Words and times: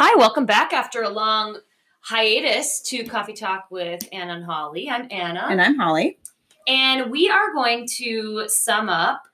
Hi, 0.00 0.14
welcome 0.14 0.46
back 0.46 0.72
after 0.72 1.02
a 1.02 1.08
long 1.08 1.58
hiatus 2.02 2.80
to 2.82 3.02
Coffee 3.02 3.32
Talk 3.32 3.66
with 3.68 4.08
Anna 4.12 4.34
and 4.34 4.44
Holly. 4.44 4.88
I'm 4.88 5.08
Anna. 5.10 5.48
And 5.50 5.60
I'm 5.60 5.76
Holly. 5.76 6.20
And 6.68 7.10
we 7.10 7.28
are 7.28 7.52
going 7.52 7.84
to 7.96 8.44
sum 8.46 8.88
up 8.88 9.24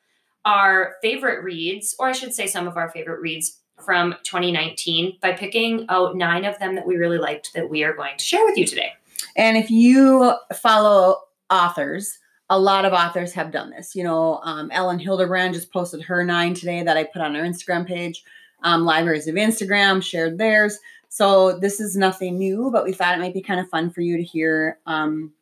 our 0.46 0.94
favorite 1.02 1.44
reads, 1.44 1.94
or 1.98 2.08
I 2.08 2.12
should 2.12 2.32
say, 2.32 2.46
some 2.46 2.66
of 2.66 2.78
our 2.78 2.88
favorite 2.88 3.20
reads 3.20 3.58
from 3.84 4.14
2019 4.22 5.18
by 5.20 5.32
picking 5.32 5.84
out 5.90 6.16
nine 6.16 6.46
of 6.46 6.58
them 6.58 6.76
that 6.76 6.86
we 6.86 6.96
really 6.96 7.18
liked 7.18 7.52
that 7.52 7.68
we 7.68 7.84
are 7.84 7.92
going 7.92 8.16
to 8.16 8.24
share 8.24 8.46
with 8.46 8.56
you 8.56 8.64
today. 8.64 8.94
And 9.36 9.58
if 9.58 9.70
you 9.70 10.34
follow 10.54 11.24
authors, 11.50 12.18
a 12.48 12.58
lot 12.58 12.86
of 12.86 12.94
authors 12.94 13.34
have 13.34 13.52
done 13.52 13.68
this. 13.68 13.94
You 13.94 14.04
know, 14.04 14.40
um, 14.44 14.70
Elin 14.70 14.98
Hilderbrand 14.98 15.52
just 15.52 15.70
posted 15.70 16.00
her 16.04 16.24
nine 16.24 16.54
today 16.54 16.82
that 16.82 16.96
I 16.96 17.04
put 17.04 17.20
on 17.20 17.36
our 17.36 17.42
Instagram 17.42 17.86
page. 17.86 18.24
Um, 18.64 18.84
Libraries 18.84 19.28
of 19.28 19.36
Instagram 19.36 20.02
shared 20.02 20.38
theirs. 20.38 20.78
So 21.08 21.58
this 21.60 21.78
is 21.78 21.96
nothing 21.96 22.38
new, 22.38 22.70
but 22.72 22.84
we 22.84 22.92
thought 22.92 23.14
it 23.14 23.20
might 23.20 23.34
be 23.34 23.40
kind 23.40 23.60
of 23.60 23.68
fun 23.68 23.90
for 23.90 24.00
you 24.00 24.16
to 24.16 24.22
hear 24.22 24.78
um, 24.86 25.32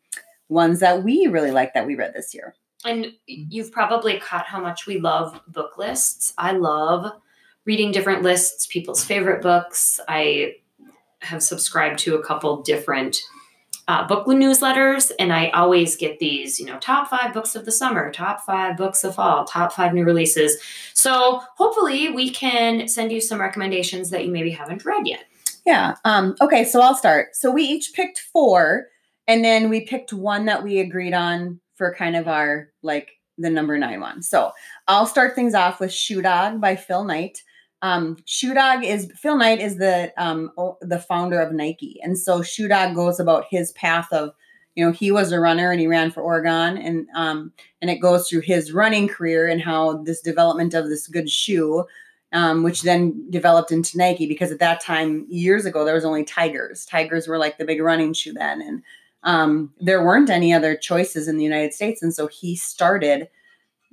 ones 0.50 0.80
that 0.80 1.02
we 1.02 1.26
really 1.28 1.50
like 1.50 1.72
that 1.72 1.86
we 1.86 1.94
read 1.94 2.12
this 2.12 2.34
year. 2.34 2.54
And 2.84 3.12
you've 3.26 3.72
probably 3.72 4.18
caught 4.18 4.44
how 4.46 4.60
much 4.60 4.86
we 4.86 4.98
love 4.98 5.40
book 5.48 5.78
lists. 5.78 6.34
I 6.36 6.52
love 6.52 7.12
reading 7.64 7.92
different 7.92 8.22
lists, 8.22 8.66
people's 8.66 9.04
favorite 9.04 9.40
books. 9.40 10.00
I 10.08 10.56
have 11.20 11.42
subscribed 11.42 12.00
to 12.00 12.16
a 12.16 12.22
couple 12.22 12.62
different 12.62 13.22
uh, 13.88 14.06
book 14.06 14.26
newsletters, 14.26 15.10
and 15.18 15.32
I 15.32 15.48
always 15.50 15.96
get 15.96 16.18
these, 16.18 16.60
you 16.60 16.66
know, 16.66 16.78
top 16.78 17.08
five 17.08 17.34
books 17.34 17.54
of 17.54 17.64
the 17.64 17.72
summer, 17.72 18.12
top 18.12 18.40
five 18.40 18.76
books 18.76 19.04
of 19.04 19.16
fall, 19.16 19.44
top 19.44 19.72
five 19.72 19.92
new 19.92 20.04
releases. 20.04 20.56
So 20.94 21.40
hopefully, 21.56 22.10
we 22.10 22.30
can 22.30 22.88
send 22.88 23.12
you 23.12 23.20
some 23.20 23.40
recommendations 23.40 24.10
that 24.10 24.24
you 24.24 24.30
maybe 24.30 24.50
haven't 24.50 24.84
read 24.84 25.06
yet. 25.06 25.24
Yeah. 25.66 25.96
Um, 26.04 26.36
okay. 26.40 26.64
So 26.64 26.80
I'll 26.80 26.94
start. 26.94 27.36
So 27.36 27.50
we 27.50 27.64
each 27.64 27.92
picked 27.92 28.18
four, 28.18 28.86
and 29.26 29.44
then 29.44 29.68
we 29.68 29.82
picked 29.82 30.12
one 30.12 30.46
that 30.46 30.62
we 30.62 30.78
agreed 30.78 31.14
on 31.14 31.60
for 31.76 31.94
kind 31.94 32.16
of 32.16 32.28
our 32.28 32.68
like 32.82 33.10
the 33.38 33.50
number 33.50 33.78
nine 33.78 34.00
one. 34.00 34.22
So 34.22 34.52
I'll 34.86 35.06
start 35.06 35.34
things 35.34 35.54
off 35.54 35.80
with 35.80 35.92
Shoe 35.92 36.22
Dog 36.22 36.60
by 36.60 36.76
Phil 36.76 37.04
Knight 37.04 37.42
um, 37.82 38.16
Shoe 38.26 38.54
Dog 38.54 38.84
is 38.84 39.10
Phil 39.16 39.36
Knight 39.36 39.60
is 39.60 39.76
the 39.76 40.12
um, 40.16 40.52
the 40.80 41.00
founder 41.00 41.40
of 41.40 41.52
Nike, 41.52 41.98
and 42.02 42.16
so 42.16 42.40
Shoe 42.40 42.68
Dog 42.68 42.94
goes 42.94 43.18
about 43.18 43.46
his 43.50 43.72
path 43.72 44.06
of, 44.12 44.30
you 44.76 44.86
know, 44.86 44.92
he 44.92 45.10
was 45.10 45.32
a 45.32 45.40
runner 45.40 45.72
and 45.72 45.80
he 45.80 45.88
ran 45.88 46.12
for 46.12 46.22
Oregon, 46.22 46.78
and 46.78 47.08
um, 47.16 47.52
and 47.80 47.90
it 47.90 47.96
goes 47.96 48.28
through 48.28 48.42
his 48.42 48.72
running 48.72 49.08
career 49.08 49.48
and 49.48 49.60
how 49.60 49.96
this 50.04 50.20
development 50.20 50.74
of 50.74 50.88
this 50.88 51.08
good 51.08 51.28
shoe, 51.28 51.84
um, 52.32 52.62
which 52.62 52.82
then 52.82 53.28
developed 53.30 53.72
into 53.72 53.98
Nike 53.98 54.26
because 54.28 54.52
at 54.52 54.60
that 54.60 54.80
time 54.80 55.26
years 55.28 55.66
ago 55.66 55.84
there 55.84 55.96
was 55.96 56.04
only 56.04 56.24
Tigers. 56.24 56.86
Tigers 56.86 57.26
were 57.26 57.38
like 57.38 57.58
the 57.58 57.64
big 57.64 57.82
running 57.82 58.12
shoe 58.12 58.32
then, 58.32 58.62
and 58.62 58.82
um, 59.24 59.72
there 59.80 60.04
weren't 60.04 60.30
any 60.30 60.54
other 60.54 60.76
choices 60.76 61.26
in 61.26 61.36
the 61.36 61.44
United 61.44 61.74
States, 61.74 62.00
and 62.00 62.14
so 62.14 62.28
he 62.28 62.54
started 62.54 63.28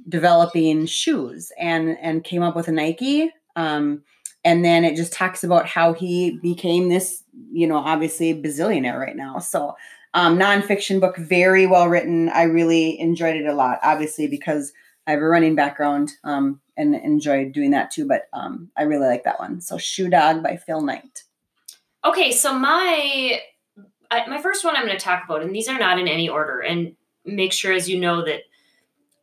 developing 0.08 0.86
shoes 0.86 1.52
and 1.60 1.98
and 2.04 2.24
came 2.24 2.44
up 2.44 2.56
with 2.56 2.68
a 2.68 2.72
Nike 2.72 3.32
um, 3.56 4.04
and 4.44 4.64
then 4.64 4.86
it 4.86 4.96
just 4.96 5.14
talks 5.14 5.44
about 5.44 5.68
how 5.68 5.94
he 5.94 6.40
became 6.42 6.90
this, 6.90 7.24
you 7.52 7.68
know, 7.68 7.78
obviously 7.78 8.34
bazillionaire 8.34 9.00
right 9.00 9.16
now. 9.16 9.40
So, 9.40 9.76
um, 10.14 10.40
nonfiction 10.40 11.00
book, 11.00 11.18
very 11.18 11.68
well 11.68 11.88
written. 11.88 12.30
I 12.30 12.44
really 12.44 13.00
enjoyed 13.00 13.36
it 13.36 13.46
a 13.46 13.54
lot, 13.54 13.80
obviously, 13.84 14.28
because 14.28 14.72
I 15.06 15.12
have 15.12 15.22
a 15.22 15.28
running 15.28 15.56
background 15.56 16.12
um, 16.24 16.62
and 16.78 16.96
enjoyed 16.96 17.52
doing 17.52 17.72
that 17.72 17.92
too. 17.92 18.08
But 18.08 18.24
um, 18.34 18.70
I 18.78 18.84
really 18.84 19.08
like 19.08 19.26
that 19.26 19.40
one. 19.40 19.62
So, 19.62 19.78
Shoe 19.78 20.10
Dog 20.10 20.42
by 20.42 20.56
Phil 20.56 20.82
Knight. 20.82 21.24
Okay, 22.06 22.32
so 22.32 22.58
my 22.58 23.42
I, 24.12 24.28
my 24.28 24.42
first 24.42 24.64
one 24.64 24.76
I'm 24.76 24.86
going 24.86 24.98
to 24.98 25.04
talk 25.04 25.26
about, 25.26 25.44
and 25.44 25.54
these 25.54 25.68
are 25.68 25.78
not 25.78 26.00
in 26.00 26.08
any 26.08 26.30
order, 26.30 26.60
and 26.62 26.96
make 27.26 27.54
sure 27.54 27.74
as 27.74 27.90
you 27.90 28.00
know 28.00 28.24
that 28.26 28.42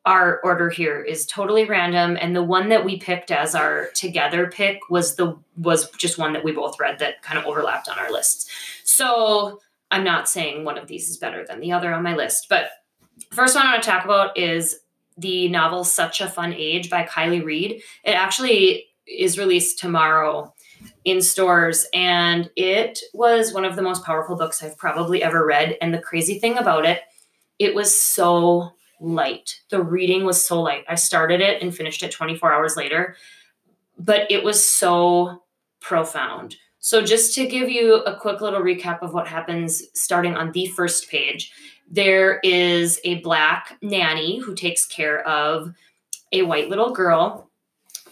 our 0.07 0.41
order 0.41 0.71
here 0.71 1.01
is 1.01 1.27
totally 1.27 1.65
random 1.65 2.17
and 2.21 2.35
the 2.35 2.43
one 2.43 2.69
that 2.69 2.85
we 2.85 2.97
picked 2.97 3.31
as 3.31 3.55
our 3.55 3.91
together 3.95 4.49
pick 4.49 4.89
was 4.89 5.17
the 5.17 5.37
was 5.59 5.91
just 5.93 6.17
one 6.17 6.33
that 6.33 6.45
we 6.45 6.53
both 6.53 6.79
read 6.81 6.99
that 7.01 7.21
kind 7.23 7.39
of 7.39 7.45
overlapped 7.45 7.89
on 7.89 7.99
our 7.99 8.11
lists. 8.11 8.51
So 8.85 9.61
i'm 9.91 10.05
not 10.05 10.29
saying 10.29 10.65
one 10.65 10.79
of 10.79 10.89
these 10.89 11.11
is 11.11 11.17
better 11.17 11.45
than 11.47 11.61
the 11.61 11.73
other 11.73 11.93
on 11.93 12.03
my 12.03 12.17
list 12.17 12.49
but 12.49 12.71
first 13.31 13.55
one 13.55 13.67
i 13.67 13.73
want 13.73 13.83
to 13.83 13.89
talk 13.89 14.05
about 14.05 14.37
is 14.37 14.81
the 15.19 15.49
novel 15.49 15.85
such 15.85 16.21
a 16.21 16.29
fun 16.29 16.53
age 16.53 16.91
by 16.91 17.05
kiley 17.05 17.45
reid. 17.45 17.83
It 18.05 18.11
actually 18.11 18.87
is 19.07 19.39
released 19.39 19.79
tomorrow 19.79 20.53
in 21.05 21.23
stores 21.23 21.87
and 21.95 22.51
it 22.57 22.99
was 23.15 23.55
one 23.55 23.65
of 23.65 23.77
the 23.77 23.83
most 23.83 24.05
powerful 24.05 24.37
books 24.37 24.63
i've 24.63 24.77
probably 24.77 25.23
ever 25.23 25.47
read 25.47 25.77
and 25.81 25.95
the 25.95 25.99
crazy 25.99 26.39
thing 26.39 26.59
about 26.59 26.85
it 26.85 27.01
it 27.59 27.75
was 27.75 27.99
so 27.99 28.73
light. 29.01 29.61
The 29.71 29.83
reading 29.83 30.25
was 30.25 30.43
so 30.43 30.63
light. 30.63 30.85
I 30.89 30.95
started 30.95 31.41
it 31.41 31.63
and 31.63 31.75
finished 31.75 32.03
it 32.03 32.11
24 32.11 32.53
hours 32.53 32.77
later, 32.77 33.17
but 33.99 34.31
it 34.31 34.43
was 34.43 34.67
so 34.67 35.43
profound. 35.81 36.57
So, 36.79 37.03
just 37.03 37.35
to 37.35 37.47
give 37.47 37.69
you 37.69 37.97
a 37.97 38.17
quick 38.17 38.41
little 38.41 38.61
recap 38.61 39.03
of 39.03 39.13
what 39.13 39.27
happens 39.27 39.83
starting 39.95 40.37
on 40.37 40.53
the 40.53 40.67
first 40.67 41.11
page, 41.11 41.53
there 41.91 42.39
is 42.45 43.01
a 43.05 43.17
black 43.17 43.77
nanny 43.83 44.39
who 44.39 44.55
takes 44.55 44.87
care 44.87 45.27
of 45.27 45.75
a 46.33 46.43
white 46.43 46.69
little 46.69 46.93
girl 46.93 47.51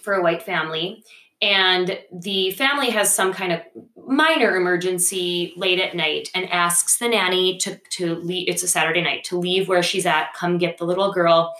for 0.00 0.14
a 0.14 0.22
white 0.22 0.42
family 0.42 1.04
and 1.44 1.99
the 2.12 2.50
family 2.53 2.91
has 2.91 3.15
some 3.15 3.32
kind 3.32 3.53
of 3.53 3.60
minor 4.06 4.56
emergency 4.56 5.53
late 5.56 5.78
at 5.78 5.94
night 5.94 6.31
and 6.34 6.50
asks 6.50 6.99
the 6.99 7.09
nanny 7.09 7.56
to 7.59 7.78
to 7.91 8.16
leave 8.16 8.49
it's 8.49 8.62
a 8.62 8.69
saturday 8.69 9.00
night 9.00 9.25
to 9.25 9.38
leave 9.38 9.66
where 9.66 9.82
she's 9.82 10.05
at 10.05 10.34
come 10.34 10.59
get 10.59 10.77
the 10.77 10.84
little 10.84 11.12
girl 11.12 11.55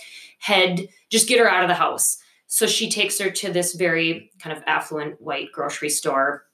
head 0.45 0.89
just 1.11 1.29
get 1.29 1.39
her 1.39 1.49
out 1.49 1.63
of 1.63 1.69
the 1.69 1.75
house. 1.75 2.19
So 2.47 2.67
she 2.67 2.91
takes 2.91 3.19
her 3.19 3.31
to 3.31 3.53
this 3.53 3.75
very 3.75 4.31
kind 4.41 4.57
of 4.57 4.63
affluent 4.67 5.21
white 5.21 5.51
grocery 5.53 5.89
store. 5.89 6.45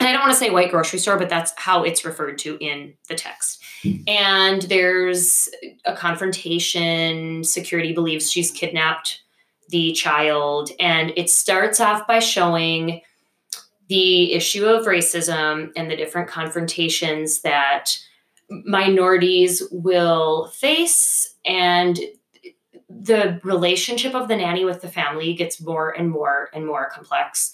And 0.00 0.08
i 0.08 0.12
don't 0.12 0.20
want 0.20 0.32
to 0.32 0.38
say 0.38 0.50
white 0.50 0.70
grocery 0.70 0.98
store 0.98 1.16
but 1.16 1.28
that's 1.28 1.52
how 1.56 1.84
it's 1.84 2.04
referred 2.04 2.38
to 2.38 2.58
in 2.58 2.94
the 3.08 3.14
text. 3.14 3.62
And 4.06 4.62
there's 4.62 5.48
a 5.84 5.94
confrontation 5.94 7.44
security 7.44 7.92
believes 7.92 8.30
she's 8.30 8.50
kidnapped 8.50 9.22
the 9.68 9.92
child. 9.92 10.70
And 10.78 11.12
it 11.16 11.30
starts 11.30 11.80
off 11.80 12.06
by 12.06 12.18
showing 12.18 13.00
the 13.88 14.32
issue 14.32 14.64
of 14.64 14.86
racism 14.86 15.70
and 15.76 15.90
the 15.90 15.96
different 15.96 16.28
confrontations 16.28 17.42
that 17.42 17.96
minorities 18.48 19.62
will 19.70 20.48
face. 20.48 21.34
And 21.44 21.98
the 22.88 23.40
relationship 23.42 24.14
of 24.14 24.28
the 24.28 24.36
nanny 24.36 24.64
with 24.64 24.82
the 24.82 24.88
family 24.88 25.34
gets 25.34 25.60
more 25.60 25.90
and 25.90 26.10
more 26.10 26.50
and 26.54 26.66
more 26.66 26.90
complex. 26.90 27.52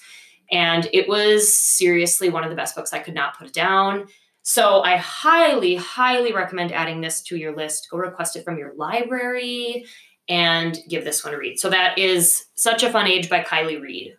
And 0.51 0.89
it 0.93 1.09
was 1.09 1.53
seriously 1.53 2.29
one 2.29 2.43
of 2.43 2.51
the 2.51 2.57
best 2.57 2.75
books 2.75 2.93
i 2.93 2.99
could 2.99 3.15
not 3.15 3.39
put 3.39 3.49
it 3.49 3.53
down. 3.53 4.07
So 4.43 4.81
i 4.83 4.97
highly 4.97 5.77
highly 5.77 6.33
recommend 6.33 6.73
adding 6.73 7.01
this 7.01 7.23
to 7.23 7.37
your 7.37 7.55
list. 7.55 7.89
Go 7.91 7.99
request 7.99 8.37
it 8.37 8.45
from 8.45 8.59
your 8.59 8.75
library 8.75 9.87
and 10.29 10.79
give 10.89 11.05
this 11.05 11.25
one 11.25 11.35
a 11.35 11.39
read. 11.39 11.59
So 11.59 11.71
that 11.71 11.99
is 11.99 12.47
Such 12.55 12.83
a 12.83 12.91
Fun 12.91 13.07
Age 13.07 13.29
by 13.29 13.43
Kiley 13.43 13.81
Reid. 13.81 14.17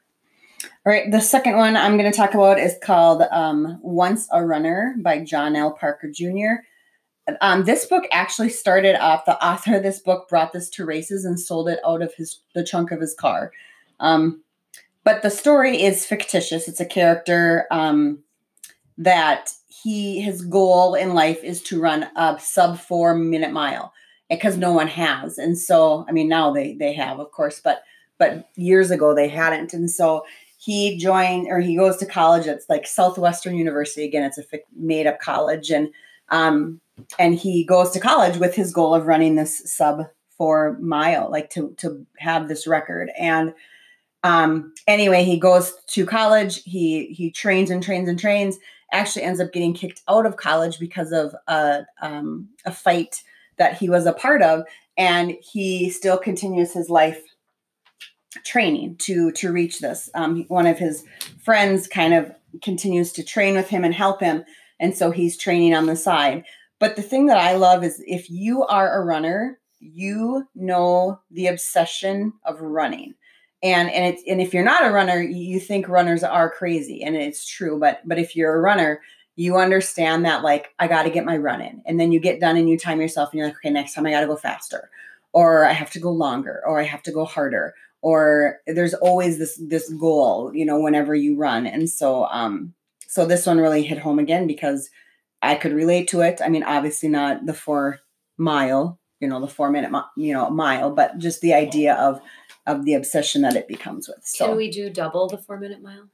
All 0.64 0.94
right, 0.94 1.12
the 1.12 1.22
second 1.22 1.58
one 1.58 1.76
I'm 1.76 1.98
going 1.98 2.12
to 2.12 2.18
talk 2.18 2.34
about 2.34 2.60
is 2.60 2.76
called 2.82 3.24
um, 3.32 3.80
Once 3.82 4.28
a 4.32 4.44
Runner 4.44 4.96
by 5.00 5.24
John 5.24 5.56
L. 5.56 5.72
Parker 5.72 6.10
Jr. 6.10 6.64
Um, 7.42 7.64
this 7.64 7.86
book 7.86 8.06
actually 8.12 8.50
started 8.50 8.96
off, 8.96 9.26
the 9.26 9.44
author 9.46 9.76
of 9.76 9.84
this 9.84 10.00
book 10.00 10.28
brought 10.30 10.52
this 10.52 10.70
to 10.72 10.86
races 10.86 11.26
and 11.26 11.40
sold 11.40 11.70
it 11.70 11.80
out 11.86 12.02
of 12.02 12.14
his 12.16 12.40
the 12.56 12.64
trunk 12.64 12.92
of 12.92 13.02
his 13.02 13.14
car. 13.14 13.52
Um, 14.00 14.42
but 15.04 15.22
the 15.22 15.30
story 15.30 15.82
is 15.82 16.06
fictitious. 16.06 16.68
It's 16.68 16.80
a 16.80 16.86
character 16.86 17.68
um, 17.72 18.20
that 18.98 19.52
he 19.68 20.22
his 20.22 20.44
goal 20.44 20.96
in 20.96 21.14
life 21.14 21.44
is 21.44 21.62
to 21.64 21.80
run 21.80 22.08
a 22.16 22.38
sub 22.40 22.80
four 22.80 23.14
minute 23.14 23.52
mile 23.52 23.94
because 24.30 24.58
no 24.58 24.72
one 24.72 24.88
has. 24.88 25.38
And 25.38 25.58
so, 25.58 26.06
I 26.08 26.12
mean, 26.12 26.28
now 26.28 26.52
they 26.52 26.74
they 26.76 26.94
have, 26.94 27.20
of 27.20 27.32
course, 27.32 27.60
but 27.60 27.84
but 28.18 28.50
years 28.56 28.92
ago 28.92 29.16
they 29.16 29.28
hadn't. 29.28 29.74
And 29.74 29.90
so 29.90 30.26
he 30.58 30.98
joined 30.98 31.48
or 31.50 31.60
he 31.60 31.76
goes 31.76 31.98
to 31.98 32.06
college. 32.06 32.46
It's 32.46 32.70
like 32.70 32.86
Southwestern 32.86 33.56
University 33.56 34.06
again. 34.06 34.24
It's 34.24 34.38
a 34.38 34.44
made 34.76 35.08
up 35.08 35.20
college, 35.20 35.72
and 35.72 35.90
um, 36.30 36.80
and 37.18 37.36
he 37.36 37.64
goes 37.64 37.92
to 37.92 38.00
college 38.00 38.38
with 38.38 38.54
his 38.56 38.74
goal 38.74 38.94
of 38.94 39.08
running 39.08 39.36
this 39.36 39.62
sub 39.66 40.04
four 40.38 40.78
mile, 40.80 41.30
like 41.32 41.50
to 41.52 41.74
to 41.78 42.06
have 42.18 42.48
this 42.48 42.68
record. 42.68 43.10
And 43.18 43.54
um, 44.24 44.74
anyway, 44.86 45.24
he 45.24 45.40
goes 45.40 45.74
to 45.88 46.06
college. 46.06 46.62
He 46.64 47.08
he 47.08 47.32
trains 47.32 47.70
and 47.70 47.82
trains 47.82 48.10
and 48.10 48.20
trains. 48.20 48.60
Actually, 48.92 49.24
ends 49.24 49.40
up 49.40 49.54
getting 49.54 49.74
kicked 49.74 50.02
out 50.10 50.26
of 50.26 50.36
college 50.36 50.78
because 50.80 51.12
of 51.12 51.34
a 51.48 51.86
um, 52.02 52.50
a 52.66 52.72
fight 52.72 53.24
that 53.60 53.78
he 53.78 53.90
was 53.90 54.06
a 54.06 54.14
part 54.14 54.42
of 54.42 54.64
and 54.98 55.38
he 55.42 55.90
still 55.90 56.18
continues 56.18 56.74
his 56.74 56.90
life 56.90 57.22
training 58.46 58.96
to 58.98 59.32
to 59.32 59.52
reach 59.52 59.80
this 59.80 60.08
um, 60.14 60.46
one 60.50 60.68
of 60.68 60.78
his 60.78 61.04
friends 61.44 61.88
kind 61.88 62.14
of 62.14 62.32
continues 62.62 63.12
to 63.14 63.24
train 63.24 63.56
with 63.56 63.70
him 63.70 63.84
and 63.84 63.94
help 63.94 64.20
him. 64.20 64.44
And 64.80 64.96
so 64.96 65.12
he's 65.12 65.38
training 65.38 65.74
on 65.74 65.86
the 65.86 65.96
side. 65.96 66.44
But 66.80 66.96
the 66.96 67.02
thing 67.02 67.28
that 67.28 67.38
I 67.38 67.56
love 67.56 67.84
is 67.84 68.02
if 68.08 68.30
you 68.30 68.64
are 68.66 69.02
a 69.02 69.06
runner, 69.06 69.60
you 69.80 70.46
know 70.56 71.20
the 71.32 71.48
obsession 71.48 72.34
of 72.46 72.62
running. 72.62 73.16
And 73.62 73.92
and 73.92 74.14
it's 74.14 74.24
and 74.26 74.40
if 74.40 74.54
you're 74.54 74.64
not 74.64 74.86
a 74.86 74.92
runner, 74.92 75.22
you 75.22 75.60
think 75.60 75.90
runners 75.90 76.24
are 76.24 76.50
crazy, 76.50 77.04
and 77.04 77.18
it's 77.18 77.46
true. 77.46 77.78
But 77.78 78.00
but 78.06 78.18
if 78.18 78.34
you're 78.34 78.56
a 78.56 78.62
runner, 78.62 79.02
you 79.40 79.56
understand 79.56 80.26
that 80.26 80.44
like 80.44 80.74
I 80.80 80.90
got 80.90 81.04
to 81.04 81.10
get 81.10 81.24
my 81.24 81.38
run 81.38 81.62
in, 81.62 81.82
and 81.86 81.98
then 81.98 82.12
you 82.12 82.20
get 82.20 82.42
done 82.42 82.58
and 82.58 82.70
you 82.70 82.78
time 82.78 83.00
yourself, 83.00 83.32
and 83.32 83.38
you're 83.38 83.48
like, 83.48 83.56
okay, 83.56 83.70
next 83.70 83.94
time 83.94 84.06
I 84.06 84.12
got 84.12 84.20
to 84.20 84.28
go 84.28 84.36
faster, 84.36 84.90
or 85.32 85.64
I 85.64 85.72
have 85.72 85.90
to 85.92 86.00
go 86.02 86.12
longer, 86.12 86.62
or 86.68 86.78
I 86.78 86.84
have 86.84 87.02
to 87.04 87.12
go 87.14 87.24
harder, 87.24 87.74
or 88.02 88.58
there's 88.68 88.94
always 88.96 89.38
this 89.38 89.58
this 89.66 89.90
goal, 89.94 90.52
you 90.54 90.66
know, 90.66 90.82
whenever 90.82 91.16
you 91.16 91.38
run. 91.38 91.66
And 91.66 91.90
so 91.90 92.26
um 92.26 92.74
so 93.08 93.26
this 93.26 93.46
one 93.46 93.60
really 93.60 93.84
hit 93.84 94.00
home 94.00 94.20
again 94.20 94.46
because 94.46 94.90
I 95.42 95.56
could 95.56 95.72
relate 95.72 96.10
to 96.10 96.20
it. 96.20 96.42
I 96.44 96.50
mean, 96.50 96.64
obviously 96.64 97.08
not 97.08 97.46
the 97.46 97.54
four 97.54 98.00
mile, 98.38 99.00
you 99.22 99.30
know, 99.30 99.40
the 99.40 99.48
four 99.48 99.72
minute, 99.72 99.94
you 100.18 100.34
know, 100.34 100.50
mile, 100.50 100.92
but 100.92 101.18
just 101.18 101.40
the 101.40 101.54
idea 101.54 101.96
of 101.96 102.20
of 102.68 102.84
the 102.84 102.96
obsession 102.96 103.44
that 103.44 103.56
it 103.56 103.70
becomes 103.70 104.10
with. 104.10 104.20
So 104.26 104.48
Can 104.48 104.58
we 104.58 104.70
do 104.70 104.90
double 104.90 105.30
the 105.30 105.38
four 105.38 105.58
minute 105.58 105.82
mile? 105.82 106.10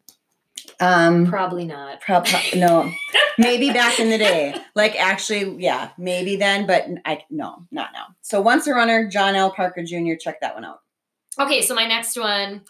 Um 0.80 1.28
Probably 1.28 1.66
not. 1.66 2.02
Prob- 2.02 2.28
no, 2.56 2.92
maybe 3.38 3.72
back 3.72 4.00
in 4.00 4.10
the 4.10 4.18
day. 4.18 4.56
Like 4.76 4.96
actually, 4.96 5.64
yeah, 5.64 5.92
maybe 5.98 6.36
then, 6.36 6.68
but 6.68 6.88
I 7.06 7.24
no, 7.30 7.66
not 7.72 7.90
now. 7.94 8.08
So 8.22 8.42
once 8.42 8.68
a 8.68 8.74
runner, 8.74 9.08
John 9.08 9.36
L. 9.36 9.52
Parker 9.52 9.84
Jr. 9.84 10.16
Check 10.20 10.42
that 10.42 10.56
one 10.56 10.66
out. 10.66 10.82
Okay, 11.40 11.62
so 11.62 11.76
my 11.76 11.86
next 11.86 12.18
one 12.18 12.62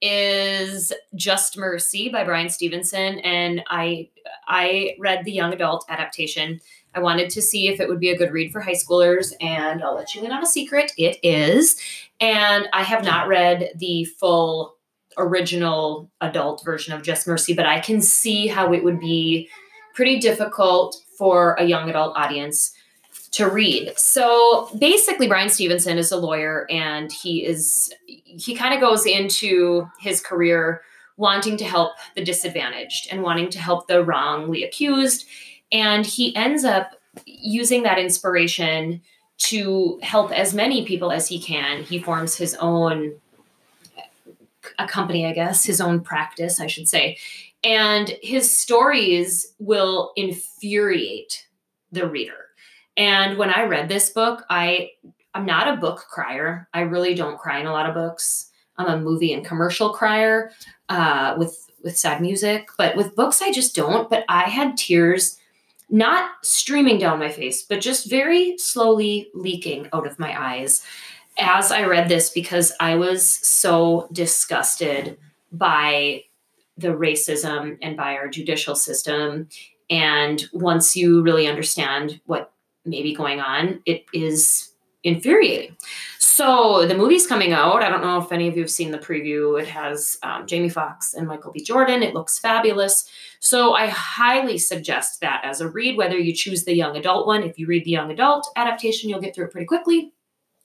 is 0.00 0.92
Just 1.14 1.56
Mercy 1.56 2.08
by 2.08 2.24
Bryan 2.24 2.50
Stevenson, 2.50 3.20
and 3.20 3.62
I 3.68 4.10
I 4.46 4.96
read 4.98 5.24
the 5.24 5.32
young 5.32 5.52
adult 5.52 5.84
adaptation. 5.88 6.60
I 6.94 7.00
wanted 7.00 7.30
to 7.30 7.40
see 7.42 7.68
if 7.68 7.80
it 7.80 7.88
would 7.88 8.00
be 8.00 8.10
a 8.10 8.18
good 8.18 8.32
read 8.32 8.52
for 8.52 8.60
high 8.60 8.72
schoolers, 8.72 9.32
and 9.40 9.82
I'll 9.82 9.94
let 9.94 10.14
you 10.14 10.22
in 10.24 10.32
on 10.32 10.42
a 10.42 10.46
secret. 10.46 10.92
It 10.98 11.18
is, 11.22 11.80
and 12.20 12.68
I 12.72 12.82
have 12.82 13.04
not 13.04 13.28
read 13.28 13.70
the 13.76 14.04
full 14.04 14.76
original 15.16 16.10
adult 16.20 16.64
version 16.64 16.94
of 16.94 17.02
Just 17.02 17.26
Mercy, 17.26 17.54
but 17.54 17.66
I 17.66 17.80
can 17.80 18.00
see 18.00 18.46
how 18.46 18.72
it 18.72 18.84
would 18.84 19.00
be 19.00 19.48
pretty 19.94 20.18
difficult 20.18 20.96
for 21.18 21.54
a 21.54 21.64
young 21.64 21.90
adult 21.90 22.16
audience 22.16 22.72
to 23.32 23.48
read. 23.48 23.92
So 23.96 24.70
basically, 24.78 25.26
Bryan 25.26 25.48
Stevenson 25.48 25.98
is 25.98 26.12
a 26.12 26.16
lawyer 26.16 26.66
and 26.70 27.10
he 27.12 27.44
is, 27.44 27.92
he 28.06 28.54
kind 28.54 28.74
of 28.74 28.80
goes 28.80 29.06
into 29.06 29.88
his 30.00 30.20
career 30.20 30.82
wanting 31.16 31.56
to 31.58 31.64
help 31.64 31.92
the 32.14 32.24
disadvantaged 32.24 33.08
and 33.10 33.22
wanting 33.22 33.50
to 33.50 33.58
help 33.58 33.86
the 33.86 34.02
wrongly 34.02 34.64
accused. 34.64 35.26
And 35.70 36.04
he 36.04 36.34
ends 36.36 36.64
up 36.64 36.92
using 37.26 37.82
that 37.82 37.98
inspiration 37.98 39.02
to 39.38 39.98
help 40.02 40.30
as 40.32 40.54
many 40.54 40.84
people 40.86 41.10
as 41.10 41.28
he 41.28 41.40
can. 41.40 41.82
He 41.82 41.98
forms 41.98 42.36
his 42.36 42.54
own 42.56 43.14
a 44.78 44.86
company, 44.86 45.26
I 45.26 45.32
guess, 45.32 45.64
his 45.64 45.80
own 45.80 46.00
practice, 46.00 46.60
I 46.60 46.66
should 46.66 46.88
say. 46.88 47.18
And 47.64 48.16
his 48.22 48.56
stories 48.56 49.54
will 49.58 50.12
infuriate 50.16 51.46
the 51.92 52.08
reader 52.08 52.42
and 52.96 53.38
when 53.38 53.50
I 53.50 53.64
read 53.64 53.88
this 53.88 54.10
book, 54.10 54.44
I 54.50 54.90
I'm 55.34 55.46
not 55.46 55.68
a 55.68 55.80
book 55.80 56.04
crier. 56.10 56.68
I 56.74 56.80
really 56.80 57.14
don't 57.14 57.38
cry 57.38 57.58
in 57.58 57.66
a 57.66 57.72
lot 57.72 57.88
of 57.88 57.94
books. 57.94 58.50
I'm 58.76 58.86
a 58.86 59.00
movie 59.00 59.32
and 59.32 59.44
commercial 59.44 59.90
crier 59.90 60.52
uh, 60.88 61.34
with 61.38 61.66
with 61.82 61.96
sad 61.96 62.20
music, 62.20 62.68
but 62.76 62.96
with 62.96 63.16
books 63.16 63.42
I 63.42 63.50
just 63.52 63.74
don't. 63.74 64.10
But 64.10 64.24
I 64.28 64.44
had 64.44 64.76
tears 64.76 65.38
not 65.88 66.30
streaming 66.42 66.98
down 66.98 67.18
my 67.18 67.28
face, 67.28 67.62
but 67.62 67.80
just 67.80 68.08
very 68.08 68.56
slowly 68.58 69.30
leaking 69.34 69.88
out 69.92 70.06
of 70.06 70.18
my 70.18 70.38
eyes 70.40 70.84
as 71.38 71.72
I 71.72 71.84
read 71.84 72.08
this 72.08 72.30
because 72.30 72.72
I 72.80 72.94
was 72.94 73.26
so 73.26 74.08
disgusted 74.12 75.18
by 75.50 76.24
the 76.76 76.88
racism 76.88 77.78
and 77.82 77.96
by 77.96 78.14
our 78.16 78.28
judicial 78.28 78.74
system. 78.74 79.48
And 79.90 80.42
once 80.52 80.96
you 80.96 81.22
really 81.22 81.46
understand 81.46 82.20
what 82.26 82.52
may 82.84 83.02
be 83.02 83.14
going 83.14 83.40
on, 83.40 83.80
it 83.86 84.04
is 84.12 84.72
infuriating. 85.04 85.76
So 86.18 86.86
the 86.86 86.96
movie's 86.96 87.26
coming 87.26 87.52
out. 87.52 87.82
I 87.82 87.88
don't 87.88 88.02
know 88.02 88.18
if 88.18 88.32
any 88.32 88.48
of 88.48 88.56
you 88.56 88.62
have 88.62 88.70
seen 88.70 88.90
the 88.90 88.98
preview. 88.98 89.60
It 89.60 89.68
has 89.68 90.16
um, 90.22 90.46
Jamie 90.46 90.68
Foxx 90.68 91.12
and 91.12 91.26
Michael 91.26 91.52
B. 91.52 91.62
Jordan. 91.62 92.02
It 92.02 92.14
looks 92.14 92.38
fabulous. 92.38 93.08
So 93.40 93.74
I 93.74 93.88
highly 93.88 94.58
suggest 94.58 95.20
that 95.20 95.42
as 95.44 95.60
a 95.60 95.68
read, 95.68 95.96
whether 95.96 96.16
you 96.18 96.32
choose 96.32 96.64
the 96.64 96.74
young 96.74 96.96
adult 96.96 97.26
one. 97.26 97.42
If 97.42 97.58
you 97.58 97.66
read 97.66 97.84
the 97.84 97.90
young 97.90 98.10
adult 98.10 98.48
adaptation, 98.56 99.10
you'll 99.10 99.20
get 99.20 99.34
through 99.34 99.46
it 99.46 99.52
pretty 99.52 99.66
quickly. 99.66 100.12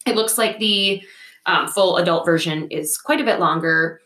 It 0.05 0.15
looks 0.15 0.37
like 0.37 0.59
the 0.59 1.01
um, 1.45 1.67
full 1.67 1.97
adult 1.97 2.25
version 2.25 2.67
is 2.69 2.97
quite 2.97 3.21
a 3.21 3.25
bit 3.25 3.39
longer 3.39 4.01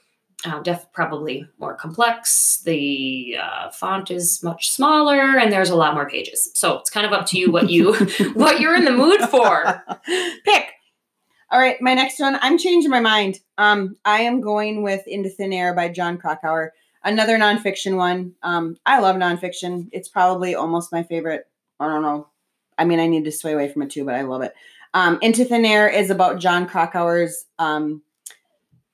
uh, 0.45 0.59
def 0.61 0.91
probably 0.91 1.45
more 1.59 1.75
complex. 1.75 2.61
The 2.65 3.37
uh, 3.41 3.69
font 3.71 4.11
is 4.11 4.41
much 4.43 4.69
smaller, 4.71 5.37
and 5.37 5.51
there's 5.51 5.69
a 5.69 5.75
lot 5.75 5.93
more 5.93 6.09
pages. 6.09 6.49
So 6.55 6.77
it's 6.79 6.89
kind 6.89 7.05
of 7.05 7.13
up 7.13 7.25
to 7.27 7.37
you 7.37 7.51
what 7.51 7.69
you 7.69 7.93
what 8.33 8.59
you're 8.59 8.75
in 8.75 8.85
the 8.85 8.91
mood 8.91 9.21
for. 9.21 9.83
Pick. 10.45 10.71
All 11.51 11.59
right, 11.59 11.81
my 11.81 11.93
next 11.93 12.19
one. 12.19 12.39
I'm 12.41 12.57
changing 12.57 12.89
my 12.89 13.01
mind. 13.01 13.39
Um, 13.57 13.97
I 14.05 14.21
am 14.21 14.39
going 14.39 14.83
with 14.83 15.05
Into 15.05 15.29
Thin 15.29 15.51
Air 15.51 15.73
by 15.73 15.89
Jon 15.89 16.17
Krakauer. 16.17 16.73
Another 17.03 17.37
nonfiction 17.37 17.97
one. 17.97 18.33
Um, 18.41 18.77
I 18.85 18.99
love 18.99 19.17
nonfiction. 19.17 19.89
It's 19.91 20.07
probably 20.07 20.55
almost 20.55 20.93
my 20.93 21.03
favorite. 21.03 21.47
I 21.79 21.87
don't 21.87 22.03
know. 22.03 22.27
I 22.77 22.85
mean, 22.85 22.99
I 22.99 23.07
need 23.07 23.25
to 23.25 23.31
sway 23.31 23.53
away 23.53 23.67
from 23.67 23.81
it 23.81 23.89
too, 23.89 24.05
but 24.05 24.15
I 24.15 24.21
love 24.21 24.43
it. 24.43 24.53
Um, 24.93 25.19
Into 25.21 25.45
Thin 25.45 25.65
Air 25.65 25.87
is 25.87 26.09
about 26.09 26.39
Jon 26.39 26.67
Krakauer's 26.67 27.45
um, 27.59 28.01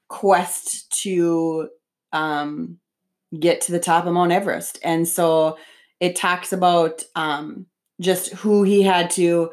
quest 0.08 0.92
to 1.04 1.70
um, 2.14 2.78
get 3.38 3.62
to 3.62 3.72
the 3.72 3.80
top 3.80 4.06
of 4.06 4.14
Mount 4.14 4.32
Everest. 4.32 4.80
And 4.84 5.08
so 5.08 5.58
it 6.00 6.16
talks 6.16 6.54
about 6.54 7.04
um, 7.16 7.66
just 8.00 8.34
who 8.34 8.64
he 8.64 8.84
had 8.84 9.10
to, 9.12 9.52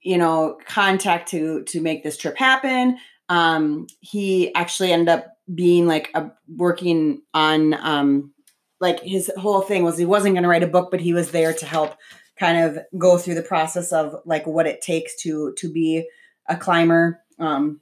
you 0.00 0.18
know, 0.18 0.58
contact 0.66 1.28
to 1.30 1.62
to 1.64 1.80
make 1.80 2.02
this 2.02 2.16
trip 2.16 2.36
happen. 2.36 2.98
Um, 3.28 3.86
he 4.00 4.54
actually 4.54 4.92
ended 4.92 5.08
up 5.08 5.36
being 5.54 5.86
like 5.86 6.10
a 6.14 6.30
working 6.48 7.22
on 7.34 7.74
um, 7.74 8.32
like 8.80 9.00
his 9.00 9.30
whole 9.36 9.60
thing 9.60 9.84
was 9.84 9.96
he 9.96 10.04
wasn't 10.04 10.34
going 10.34 10.42
to 10.42 10.48
write 10.48 10.62
a 10.62 10.68
book, 10.68 10.90
but 10.90 11.00
he 11.00 11.12
was 11.12 11.30
there 11.30 11.52
to 11.52 11.66
help 11.66 11.96
kind 12.38 12.58
of 12.58 12.78
go 12.98 13.18
through 13.18 13.34
the 13.34 13.42
process 13.42 13.92
of 13.92 14.16
like 14.24 14.46
what 14.46 14.66
it 14.66 14.80
takes 14.80 15.14
to 15.22 15.52
to 15.58 15.72
be 15.72 16.08
a 16.48 16.56
climber. 16.56 17.20
Um, 17.38 17.80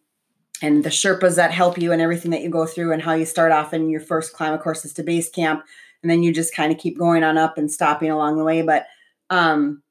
and 0.63 0.85
the 0.85 0.91
Sherpas 0.91 1.37
that 1.37 1.53
help 1.53 1.79
you 1.79 1.93
and 1.93 2.03
everything 2.03 2.31
that 2.33 2.43
you 2.43 2.51
go 2.51 2.67
through 2.67 2.93
and 2.93 3.01
how 3.01 3.15
you 3.15 3.25
start 3.25 3.53
off 3.53 3.73
in 3.73 3.89
your 3.89 4.01
first 4.01 4.35
climb, 4.35 4.53
of 4.53 4.61
course, 4.61 4.85
is 4.85 4.93
to 4.95 5.03
base 5.03 5.31
camp. 5.31 5.65
And 6.03 6.11
then 6.11 6.23
you 6.23 6.33
just 6.33 6.55
kind 6.55 6.73
of 6.73 6.79
keep 6.79 6.99
going 6.99 7.25
on 7.25 7.39
up 7.39 7.57
and 7.57 7.71
stopping 7.71 8.11
along 8.11 8.37
the 8.37 8.45
way. 8.45 8.63
But 8.63 8.87
um, 9.31 9.83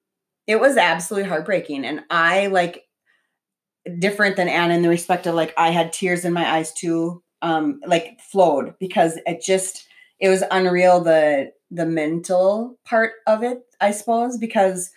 it 0.46 0.60
was 0.60 0.78
absolutely 0.78 1.28
heartbreaking. 1.28 1.86
And 1.86 2.02
I 2.10 2.48
like 2.48 2.84
different 3.98 4.36
than 4.36 4.50
Anna 4.50 4.76
in 4.76 4.82
the 4.82 4.90
respect 4.90 5.26
of 5.26 5.36
like 5.36 5.54
I 5.58 5.70
had 5.72 5.94
tears 5.94 6.26
in 6.26 6.34
my 6.34 6.48
eyes 6.48 6.74
too, 6.74 7.24
um, 7.42 7.82
like 7.86 8.20
flowed 8.20 8.76
because 8.80 9.18
it 9.26 9.42
just 9.42 9.88
it 10.20 10.30
was 10.30 10.44
unreal 10.52 11.02
the 11.02 11.52
the 11.72 11.86
mental 11.86 12.78
part 12.86 13.14
of 13.28 13.44
it, 13.44 13.62
I 13.80 13.92
suppose, 13.92 14.38
because 14.38 14.92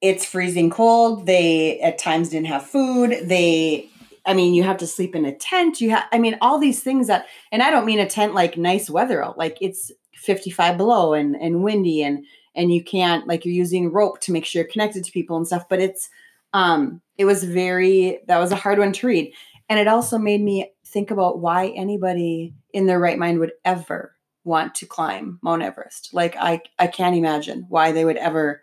it's 0.00 0.24
freezing 0.24 0.70
cold. 0.70 1.26
They 1.26 1.80
at 1.80 1.98
times 1.98 2.30
didn't 2.30 2.48
have 2.48 2.66
food. 2.66 3.16
They 3.22 3.88
I 4.24 4.34
mean, 4.34 4.54
you 4.54 4.62
have 4.62 4.76
to 4.78 4.86
sleep 4.86 5.14
in 5.14 5.24
a 5.24 5.34
tent. 5.34 5.80
You 5.80 5.90
have, 5.90 6.04
I 6.12 6.18
mean, 6.18 6.36
all 6.40 6.58
these 6.58 6.82
things 6.82 7.08
that, 7.08 7.26
and 7.50 7.62
I 7.62 7.70
don't 7.70 7.86
mean 7.86 7.98
a 7.98 8.08
tent 8.08 8.34
like 8.34 8.56
nice 8.56 8.88
weather 8.88 9.24
out, 9.24 9.36
like 9.36 9.58
it's 9.60 9.90
55 10.14 10.76
below 10.76 11.14
and, 11.14 11.34
and 11.34 11.64
windy 11.64 12.02
and, 12.02 12.24
and 12.54 12.72
you 12.72 12.84
can't, 12.84 13.26
like 13.26 13.44
you're 13.44 13.54
using 13.54 13.90
rope 13.90 14.20
to 14.20 14.32
make 14.32 14.44
sure 14.44 14.62
you're 14.62 14.70
connected 14.70 15.04
to 15.04 15.12
people 15.12 15.36
and 15.36 15.46
stuff. 15.46 15.64
But 15.68 15.80
it's, 15.80 16.08
um, 16.52 17.00
it 17.18 17.24
was 17.24 17.42
very, 17.42 18.20
that 18.28 18.38
was 18.38 18.52
a 18.52 18.56
hard 18.56 18.78
one 18.78 18.92
to 18.92 19.06
read. 19.06 19.32
And 19.68 19.80
it 19.80 19.88
also 19.88 20.18
made 20.18 20.40
me 20.40 20.70
think 20.86 21.10
about 21.10 21.40
why 21.40 21.68
anybody 21.68 22.54
in 22.72 22.86
their 22.86 23.00
right 23.00 23.18
mind 23.18 23.40
would 23.40 23.52
ever 23.64 24.14
want 24.44 24.74
to 24.76 24.86
climb 24.86 25.38
Mount 25.42 25.62
Everest. 25.62 26.12
Like 26.12 26.36
I, 26.36 26.62
I 26.78 26.86
can't 26.86 27.16
imagine 27.16 27.66
why 27.68 27.92
they 27.92 28.04
would 28.04 28.16
ever 28.16 28.62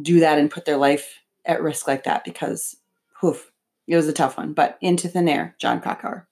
do 0.00 0.20
that 0.20 0.38
and 0.38 0.50
put 0.50 0.64
their 0.64 0.76
life 0.76 1.20
at 1.44 1.62
risk 1.62 1.86
like 1.86 2.04
that 2.04 2.24
because, 2.24 2.76
poof, 3.20 3.50
it 3.86 3.96
was 3.96 4.08
a 4.08 4.12
tough 4.12 4.36
one, 4.36 4.52
but 4.52 4.78
into 4.80 5.08
thin 5.08 5.28
air, 5.28 5.56
Jon 5.58 5.80
Krakauer. 5.80 6.28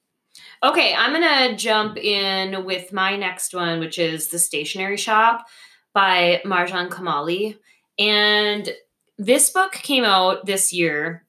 Okay, 0.63 0.95
I'm 0.95 1.13
gonna 1.13 1.57
jump 1.57 1.97
in 1.97 2.65
with 2.65 2.93
my 2.93 3.17
next 3.17 3.55
one, 3.55 3.81
which 3.81 3.99
is 3.99 4.29
The 4.29 4.39
Stationery 4.39 4.97
Shop 4.97 5.47
by 5.93 6.41
Marjan 6.45 6.89
Kamali. 6.89 7.57
And 7.99 8.71
this 9.19 9.51
book 9.51 9.73
came 9.73 10.05
out 10.05 10.47
this 10.47 10.73
year. 10.73 11.25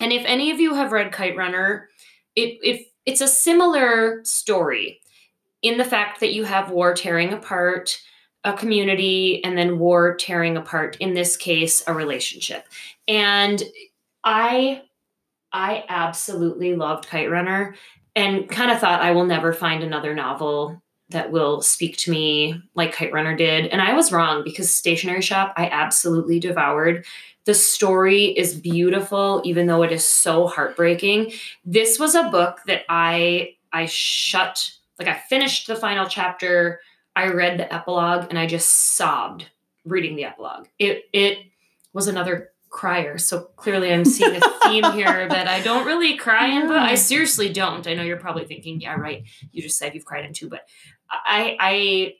And 0.00 0.12
if 0.12 0.24
any 0.26 0.50
of 0.50 0.60
you 0.60 0.74
have 0.74 0.92
read 0.92 1.12
Kite 1.12 1.36
Runner, 1.36 1.88
it, 2.36 2.58
it 2.62 2.86
it's 3.06 3.20
a 3.20 3.28
similar 3.28 4.20
story 4.24 5.00
in 5.62 5.78
the 5.78 5.84
fact 5.84 6.20
that 6.20 6.32
you 6.32 6.44
have 6.44 6.70
war 6.70 6.92
tearing 6.92 7.32
apart 7.32 8.00
a 8.44 8.52
community 8.52 9.42
and 9.44 9.56
then 9.56 9.78
war 9.78 10.16
tearing 10.16 10.56
apart 10.56 10.96
in 10.98 11.14
this 11.14 11.36
case 11.36 11.82
a 11.86 11.94
relationship. 11.94 12.66
And 13.08 13.62
i 14.24 14.82
i 15.52 15.84
absolutely 15.88 16.76
loved 16.76 17.08
kite 17.08 17.30
runner 17.30 17.74
and 18.14 18.48
kind 18.48 18.70
of 18.70 18.78
thought 18.78 19.00
i 19.00 19.10
will 19.10 19.26
never 19.26 19.52
find 19.52 19.82
another 19.82 20.14
novel 20.14 20.80
that 21.10 21.32
will 21.32 21.60
speak 21.60 21.96
to 21.96 22.10
me 22.10 22.62
like 22.74 22.92
kite 22.92 23.12
runner 23.12 23.36
did. 23.36 23.66
And 23.66 23.82
i 23.82 23.92
was 23.94 24.12
wrong 24.12 24.42
because 24.44 24.74
stationery 24.74 25.22
shop 25.22 25.54
i 25.56 25.68
absolutely 25.68 26.40
devoured. 26.40 27.04
The 27.44 27.54
story 27.54 28.26
is 28.26 28.54
beautiful 28.54 29.42
even 29.44 29.66
though 29.66 29.82
it 29.82 29.90
is 29.90 30.06
so 30.06 30.46
heartbreaking. 30.46 31.32
This 31.64 31.98
was 31.98 32.14
a 32.14 32.30
book 32.30 32.60
that 32.66 32.82
i 32.88 33.54
i 33.72 33.86
shut 33.86 34.72
like 34.98 35.08
i 35.08 35.18
finished 35.28 35.66
the 35.66 35.76
final 35.76 36.06
chapter 36.06 36.80
I 37.14 37.28
read 37.28 37.58
the 37.58 37.72
epilogue 37.72 38.26
and 38.30 38.38
I 38.38 38.46
just 38.46 38.68
sobbed 38.96 39.50
reading 39.84 40.16
the 40.16 40.24
epilogue. 40.24 40.68
It 40.78 41.04
it 41.12 41.38
was 41.92 42.06
another 42.06 42.50
crier. 42.70 43.18
So 43.18 43.50
clearly 43.56 43.92
I'm 43.92 44.04
seeing 44.04 44.36
a 44.36 44.40
theme 44.64 44.84
here 44.92 45.28
that 45.28 45.46
I 45.46 45.60
don't 45.60 45.86
really 45.86 46.16
cry 46.16 46.46
in, 46.46 46.68
but 46.68 46.78
I 46.78 46.94
seriously 46.94 47.52
don't. 47.52 47.86
I 47.86 47.94
know 47.94 48.02
you're 48.02 48.16
probably 48.16 48.46
thinking, 48.46 48.80
yeah, 48.80 48.94
right. 48.94 49.24
You 49.50 49.60
just 49.60 49.78
said 49.78 49.94
you've 49.94 50.06
cried 50.06 50.24
in 50.24 50.32
two, 50.32 50.48
but 50.48 50.66
I 51.10 51.56
I 51.60 52.14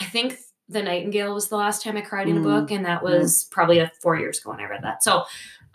I 0.00 0.04
think 0.06 0.38
The 0.68 0.82
Nightingale 0.82 1.32
was 1.32 1.48
the 1.48 1.56
last 1.56 1.84
time 1.84 1.96
I 1.96 2.00
cried 2.00 2.28
in 2.28 2.36
a 2.36 2.40
mm. 2.40 2.44
book, 2.44 2.70
and 2.72 2.84
that 2.84 3.04
was 3.04 3.44
probably 3.52 3.78
a 3.78 3.92
four 4.02 4.18
years 4.18 4.40
ago 4.40 4.50
when 4.50 4.60
I 4.60 4.64
read 4.64 4.82
that. 4.82 5.04
So 5.04 5.24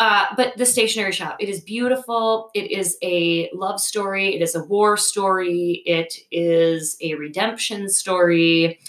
uh, 0.02 0.26
but 0.36 0.58
the 0.58 0.66
stationery 0.66 1.12
shop, 1.12 1.38
it 1.40 1.48
is 1.48 1.62
beautiful. 1.62 2.50
It 2.56 2.72
is 2.72 2.98
a 3.04 3.52
love 3.54 3.80
story. 3.80 4.34
It 4.34 4.42
is 4.42 4.56
a 4.56 4.64
war 4.64 4.98
story. 4.98 5.84
It 5.86 6.16
is 6.32 6.98
a 7.02 7.14
redemption 7.14 7.88
story. 7.88 8.80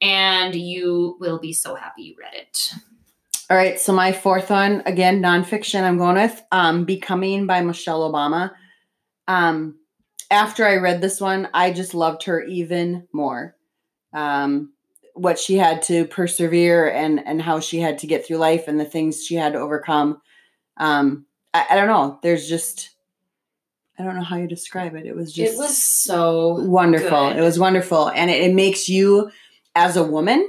And 0.00 0.54
you 0.54 1.16
will 1.18 1.40
be 1.40 1.52
so 1.52 1.74
happy 1.74 2.02
you 2.02 2.14
read 2.16 2.34
it. 2.34 2.74
All 3.50 3.56
right. 3.56 3.80
So 3.80 3.92
my 3.92 4.12
fourth 4.12 4.50
one, 4.50 4.84
again, 4.86 5.20
nonfiction, 5.20 5.82
I'm 5.82 5.98
going 5.98 6.14
with 6.14 6.40
um, 6.52 6.84
Becoming 6.84 7.44
by 7.48 7.60
Michelle 7.60 8.08
Obama. 8.08 8.52
Um, 9.26 9.80
after 10.30 10.64
I 10.64 10.76
read 10.76 11.00
this 11.00 11.20
one, 11.20 11.48
I 11.52 11.72
just 11.72 11.92
loved 11.92 12.22
her 12.22 12.40
even 12.40 13.08
more. 13.12 13.56
Um, 14.12 14.72
what 15.14 15.40
she 15.40 15.56
had 15.56 15.82
to 15.82 16.04
persevere 16.04 16.88
and 16.88 17.18
and 17.26 17.42
how 17.42 17.58
she 17.58 17.80
had 17.80 17.98
to 17.98 18.06
get 18.06 18.24
through 18.24 18.36
life 18.36 18.68
and 18.68 18.78
the 18.78 18.84
things 18.84 19.26
she 19.26 19.34
had 19.34 19.54
to 19.54 19.58
overcome 19.58 20.22
um 20.76 21.26
I, 21.54 21.66
I 21.70 21.76
don't 21.76 21.88
know. 21.88 22.18
There's 22.22 22.48
just 22.48 22.90
i 23.98 24.04
don't 24.04 24.16
know 24.16 24.22
how 24.22 24.36
you 24.36 24.48
describe 24.48 24.94
it. 24.94 25.06
It 25.06 25.14
was 25.14 25.32
just 25.32 25.54
it 25.54 25.58
was 25.58 25.80
so 25.80 26.60
wonderful. 26.62 27.28
Good. 27.28 27.36
it 27.36 27.42
was 27.42 27.58
wonderful. 27.58 28.08
And 28.10 28.30
it, 28.30 28.42
it 28.42 28.54
makes 28.54 28.88
you 28.88 29.30
as 29.74 29.96
a 29.96 30.04
woman 30.04 30.48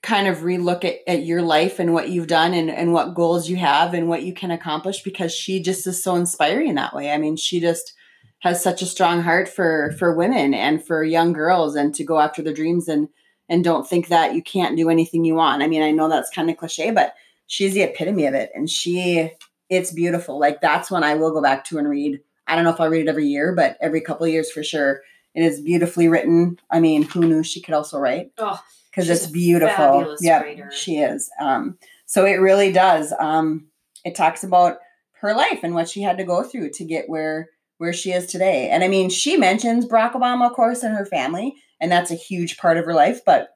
kind 0.00 0.28
of 0.28 0.38
relook 0.38 0.84
at, 0.84 0.96
at 1.08 1.24
your 1.24 1.42
life 1.42 1.80
and 1.80 1.92
what 1.92 2.08
you've 2.08 2.28
done 2.28 2.54
and, 2.54 2.70
and 2.70 2.92
what 2.92 3.14
goals 3.14 3.48
you 3.48 3.56
have 3.56 3.94
and 3.94 4.08
what 4.08 4.22
you 4.22 4.32
can 4.32 4.52
accomplish 4.52 5.02
because 5.02 5.34
she 5.34 5.60
just 5.60 5.86
is 5.86 6.02
so 6.02 6.14
inspiring 6.14 6.76
that 6.76 6.94
way. 6.94 7.10
I 7.10 7.18
mean 7.18 7.36
she 7.36 7.60
just 7.60 7.94
has 8.40 8.62
such 8.62 8.80
a 8.80 8.86
strong 8.86 9.22
heart 9.22 9.48
for 9.48 9.92
for 9.98 10.14
women 10.14 10.54
and 10.54 10.84
for 10.84 11.02
young 11.02 11.32
girls 11.32 11.74
and 11.74 11.94
to 11.96 12.04
go 12.04 12.20
after 12.20 12.42
their 12.42 12.54
dreams 12.54 12.88
and 12.88 13.08
and 13.48 13.64
don't 13.64 13.88
think 13.88 14.08
that 14.08 14.34
you 14.34 14.42
can't 14.42 14.76
do 14.76 14.88
anything 14.88 15.24
you 15.24 15.34
want. 15.34 15.62
I 15.62 15.66
mean 15.66 15.82
i 15.82 15.90
know 15.90 16.08
that's 16.08 16.30
kind 16.30 16.48
of 16.48 16.56
cliche 16.56 16.92
but 16.92 17.14
she's 17.48 17.74
the 17.74 17.82
epitome 17.82 18.26
of 18.26 18.34
it. 18.34 18.52
And 18.54 18.70
she 18.70 19.32
it's 19.68 19.92
beautiful. 19.92 20.38
Like 20.38 20.60
that's 20.60 20.90
when 20.90 21.04
i 21.04 21.14
will 21.14 21.32
go 21.32 21.42
back 21.42 21.64
to 21.66 21.78
and 21.78 21.88
read. 21.88 22.20
I 22.46 22.54
don't 22.54 22.64
know 22.64 22.70
if 22.70 22.80
i'll 22.80 22.88
read 22.88 23.02
it 23.02 23.08
every 23.08 23.26
year 23.26 23.54
but 23.54 23.76
every 23.80 24.00
couple 24.00 24.26
of 24.26 24.32
years 24.32 24.50
for 24.50 24.62
sure. 24.62 25.02
It 25.34 25.42
is 25.42 25.60
beautifully 25.60 26.08
written. 26.08 26.58
I 26.70 26.80
mean 26.80 27.02
who 27.02 27.20
knew 27.20 27.42
she 27.42 27.60
could 27.60 27.74
also 27.74 27.98
write? 27.98 28.32
Oh, 28.38 28.60
because 28.90 29.08
it's 29.10 29.26
beautiful. 29.26 30.16
yeah 30.20 30.70
she 30.70 30.98
is. 30.98 31.30
Um 31.40 31.78
so 32.06 32.24
it 32.24 32.40
really 32.40 32.72
does. 32.72 33.12
Um 33.18 33.66
it 34.04 34.14
talks 34.14 34.44
about 34.44 34.78
her 35.20 35.34
life 35.34 35.60
and 35.62 35.74
what 35.74 35.88
she 35.88 36.02
had 36.02 36.18
to 36.18 36.24
go 36.24 36.42
through 36.42 36.70
to 36.70 36.84
get 36.84 37.08
where 37.08 37.50
where 37.78 37.92
she 37.92 38.12
is 38.12 38.26
today. 38.26 38.68
And 38.70 38.82
i 38.82 38.88
mean 38.88 39.10
she 39.10 39.36
mentions 39.36 39.86
barack 39.86 40.12
obama 40.12 40.48
of 40.48 40.56
course 40.56 40.82
and 40.82 40.96
her 40.96 41.06
family 41.06 41.54
and 41.80 41.92
that's 41.92 42.10
a 42.10 42.16
huge 42.16 42.56
part 42.56 42.76
of 42.76 42.84
her 42.86 42.94
life 42.94 43.20
but 43.24 43.50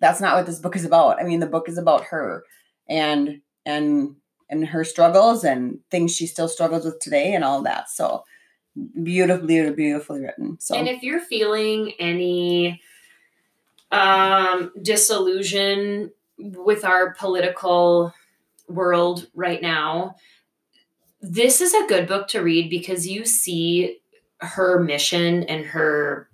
that's 0.00 0.20
not 0.20 0.36
what 0.36 0.46
this 0.46 0.60
book 0.60 0.76
is 0.76 0.84
about. 0.84 1.20
I 1.20 1.24
mean 1.24 1.40
the 1.40 1.46
book 1.46 1.68
is 1.68 1.78
about 1.78 2.04
her 2.04 2.44
and 2.88 3.40
and 3.66 4.16
and 4.50 4.66
her 4.68 4.84
struggles 4.84 5.44
and 5.44 5.78
things 5.90 6.14
she 6.14 6.26
still 6.26 6.48
struggles 6.48 6.84
with 6.84 6.98
today 7.00 7.34
and 7.34 7.44
all 7.44 7.62
that 7.62 7.90
so 7.90 8.24
beautifully 9.02 9.70
beautifully 9.72 10.20
written 10.20 10.56
so 10.60 10.74
And 10.76 10.88
if 10.88 11.02
you're 11.02 11.20
feeling 11.20 11.92
any 11.98 12.80
um, 13.90 14.72
disillusion 14.82 16.10
with 16.38 16.84
our 16.84 17.14
political 17.14 18.12
world 18.68 19.26
right 19.34 19.60
now, 19.60 20.16
this 21.20 21.60
is 21.60 21.74
a 21.74 21.86
good 21.88 22.06
book 22.06 22.28
to 22.28 22.40
read 22.40 22.70
because 22.70 23.06
you 23.06 23.24
see 23.24 23.98
her 24.40 24.78
mission 24.80 25.44
and 25.44 25.64
her 25.66 26.28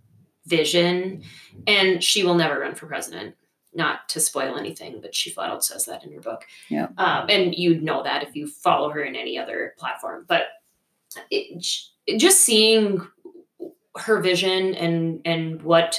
vision, 0.47 1.23
and 1.67 2.05
she 2.05 2.23
will 2.23 2.35
never 2.35 2.61
run 2.61 2.75
for 2.75 2.87
president. 2.87 3.35
Not 3.75 4.09
to 4.11 4.21
spoil 4.21 4.57
anything, 4.57 5.01
but 5.01 5.15
she 5.15 5.31
flat 5.31 5.51
out 5.51 5.65
says 5.65 5.85
that 5.87 6.05
in 6.05 6.13
her 6.13 6.21
book. 6.21 6.45
Yeah. 6.69 6.89
Um, 6.97 7.27
and 7.29 7.55
you'd 7.55 7.83
know 7.83 8.03
that 8.05 8.23
if 8.23 8.37
you 8.37 8.47
follow 8.47 8.91
her 8.91 9.03
in 9.03 9.17
any 9.17 9.37
other 9.39 9.75
platform. 9.79 10.25
But 10.29 10.45
it, 11.31 11.65
just 12.19 12.41
seeing 12.43 13.07
her 13.97 14.21
vision 14.21 14.75
and 14.75 15.21
and 15.25 15.63
what 15.63 15.99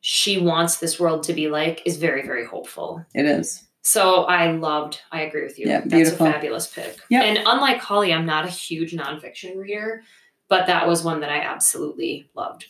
she 0.00 0.38
wants 0.38 0.78
this 0.78 0.98
world 1.00 1.24
to 1.24 1.32
be 1.32 1.48
like 1.48 1.82
is 1.84 1.96
very 1.96 2.22
very 2.24 2.46
hopeful 2.46 3.04
it 3.14 3.26
is 3.26 3.64
so 3.82 4.22
i 4.24 4.52
loved 4.52 5.00
i 5.10 5.22
agree 5.22 5.42
with 5.42 5.58
you 5.58 5.66
Yeah, 5.66 5.80
that's 5.80 5.90
beautiful. 5.92 6.26
a 6.26 6.32
fabulous 6.32 6.68
pick 6.72 6.96
Yep. 7.10 7.24
and 7.24 7.38
unlike 7.46 7.78
holly 7.78 8.12
i'm 8.14 8.24
not 8.24 8.44
a 8.46 8.48
huge 8.48 8.92
nonfiction 8.92 9.56
reader 9.56 10.04
but 10.50 10.66
that 10.66 10.86
was 10.86 11.02
one 11.02 11.20
that 11.20 11.30
i 11.30 11.40
absolutely 11.40 12.28
loved 12.34 12.66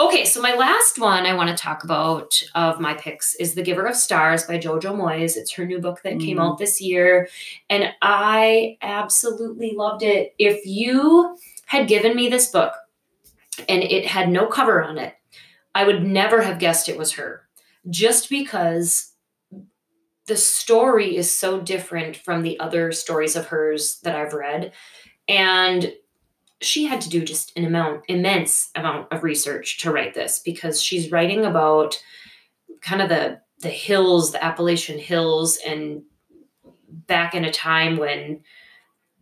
okay 0.00 0.24
so 0.24 0.42
my 0.42 0.54
last 0.54 0.98
one 0.98 1.24
i 1.26 1.32
want 1.34 1.48
to 1.48 1.62
talk 1.62 1.84
about 1.84 2.42
of 2.56 2.80
my 2.80 2.94
picks 2.94 3.36
is 3.36 3.54
the 3.54 3.62
giver 3.62 3.86
of 3.86 3.94
stars 3.94 4.42
by 4.44 4.58
jojo 4.58 4.92
moyes 4.96 5.36
it's 5.36 5.52
her 5.52 5.64
new 5.64 5.78
book 5.78 6.02
that 6.02 6.18
came 6.18 6.38
Mm. 6.38 6.40
out 6.52 6.58
this 6.58 6.80
year 6.80 7.28
and 7.70 7.92
i 8.02 8.76
absolutely 8.82 9.74
loved 9.76 10.02
it 10.02 10.34
if 10.38 10.66
you 10.66 11.36
had 11.66 11.86
given 11.86 12.16
me 12.16 12.28
this 12.28 12.50
book 12.50 12.72
and 13.68 13.82
it 13.82 14.06
had 14.06 14.28
no 14.30 14.46
cover 14.46 14.82
on 14.82 14.98
it, 14.98 15.14
I 15.74 15.84
would 15.84 16.02
never 16.02 16.42
have 16.42 16.60
guessed 16.60 16.88
it 16.88 16.96
was 16.96 17.12
her. 17.14 17.42
Just 17.90 18.30
because 18.30 19.12
the 20.26 20.36
story 20.36 21.16
is 21.16 21.28
so 21.30 21.60
different 21.60 22.16
from 22.16 22.42
the 22.42 22.58
other 22.60 22.92
stories 22.92 23.34
of 23.34 23.46
hers 23.46 23.98
that 24.04 24.14
I've 24.14 24.32
read. 24.32 24.72
And 25.26 25.92
she 26.60 26.86
had 26.86 27.00
to 27.02 27.08
do 27.08 27.24
just 27.24 27.56
an 27.56 27.64
amount, 27.64 28.04
immense 28.08 28.70
amount 28.74 29.12
of 29.12 29.22
research 29.22 29.78
to 29.78 29.92
write 29.92 30.14
this 30.14 30.40
because 30.44 30.82
she's 30.82 31.12
writing 31.12 31.44
about 31.44 32.02
kind 32.80 33.02
of 33.02 33.08
the 33.08 33.40
the 33.60 33.68
hills, 33.68 34.30
the 34.30 34.42
Appalachian 34.42 35.00
Hills, 35.00 35.58
and 35.66 36.02
back 36.88 37.34
in 37.34 37.44
a 37.44 37.52
time 37.52 37.96
when 37.96 38.40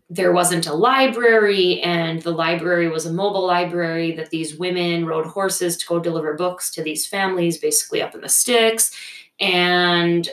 there 0.09 0.33
wasn't 0.33 0.67
a 0.67 0.75
library 0.75 1.81
and 1.81 2.23
the 2.23 2.31
library 2.31 2.89
was 2.89 3.07
a 3.07 3.13
mobile 3.13 3.47
library 3.47 4.13
that 4.13 4.31
these 4.31 4.57
women 4.57 5.05
rode 5.05 5.27
horses 5.27 5.77
to 5.77 5.87
go 5.87 5.99
deliver 5.99 6.35
books 6.35 6.71
to 6.71 6.83
these 6.83 7.07
families 7.07 7.59
basically 7.59 8.01
up 8.01 8.15
in 8.15 8.21
the 8.21 8.29
sticks. 8.29 8.95
And 9.41 10.29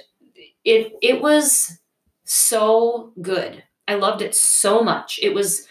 it 0.64 0.94
it 1.02 1.22
was 1.22 1.80
so 2.26 3.14
good. 3.22 3.64
I 3.88 3.96
loved 3.96 4.22
it 4.22 4.36
so 4.36 4.84
much. 4.84 5.20
It 5.22 5.34
was 5.34 5.68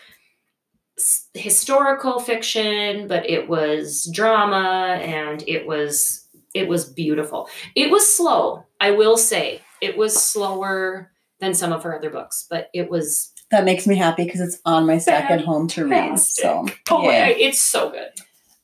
historical 1.35 2.21
fiction 2.21 3.07
but 3.09 3.29
it 3.29 3.49
was 3.49 4.11
drama 4.15 4.99
and 5.03 5.45
it 5.47 5.67
was 5.67 6.29
it 6.55 6.69
was 6.69 6.85
beautiful 6.85 7.49
it 7.75 7.91
was 7.91 8.09
slow 8.09 8.65
i 8.81 8.91
will 8.91 9.17
say 9.17 9.61
it 9.81 9.97
was 9.97 10.15
slower 10.15 11.11
than 11.41 11.55
some 11.55 11.73
of 11.73 11.83
her 11.83 11.97
other 11.97 12.11
books 12.11 12.47
but 12.51 12.69
it 12.75 12.91
was 12.91 13.33
that 13.51 13.65
makes 13.65 13.87
me 13.87 13.97
happy 13.97 14.25
because 14.25 14.41
it's 14.41 14.59
on 14.65 14.87
my 14.87 14.97
stack 14.99 15.31
at 15.31 15.45
home 15.45 15.69
to 15.69 15.87
read 15.87 16.19
so 16.19 16.67
Oh, 16.91 17.03
yeah. 17.03 17.27
It's 17.29 17.61
so 17.61 17.91
good. 17.91 18.09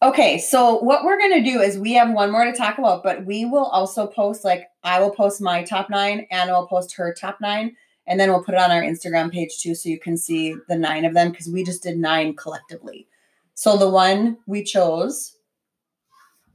Okay, 0.01 0.39
so 0.39 0.79
what 0.79 1.05
we're 1.05 1.19
gonna 1.19 1.43
do 1.43 1.61
is 1.61 1.77
we 1.77 1.95
have 1.95 2.11
one 2.13 2.31
more 2.31 2.45
to 2.45 2.53
talk 2.53 2.79
about, 2.79 3.03
but 3.03 3.27
we 3.27 3.45
will 3.45 3.65
also 3.65 4.07
post 4.07 4.45
like 4.45 4.69
I 4.85 5.01
will 5.01 5.11
post 5.11 5.41
my 5.41 5.65
top 5.65 5.91
nine, 5.91 6.27
Anna 6.31 6.53
will 6.53 6.69
post 6.69 6.95
her 6.97 7.13
top 7.13 7.39
nine, 7.41 7.75
and 8.09 8.19
then 8.19 8.31
we'll 8.31 8.43
put 8.43 8.55
it 8.55 8.61
on 8.61 8.71
our 8.71 8.83
Instagram 8.83 9.31
page 9.31 9.59
too, 9.61 9.75
so 9.75 9.89
you 9.89 10.01
can 10.01 10.17
see 10.17 10.57
the 10.69 10.77
nine 10.77 11.05
of 11.05 11.15
them 11.15 11.31
because 11.31 11.49
we 11.49 11.63
just 11.63 11.83
did 11.83 11.99
nine 11.99 12.35
collectively. 12.35 13.07
So 13.55 13.77
the 13.77 13.89
one 13.89 14.39
we 14.47 14.65
chose, 14.65 15.37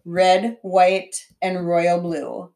red, 0.04 0.58
white, 0.62 1.28
and 1.42 1.66
royal 1.68 2.02
blue. 2.02 2.52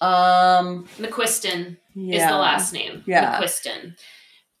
Um, 0.00 0.86
McQuiston 0.98 1.78
yeah. 1.94 2.16
is 2.16 2.30
the 2.30 2.36
last 2.36 2.72
name. 2.72 3.02
Yeah. 3.06 3.40
McQuiston. 3.40 3.96